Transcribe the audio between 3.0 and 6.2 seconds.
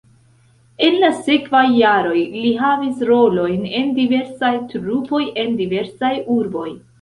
rolojn en diversaj trupoj en diversaj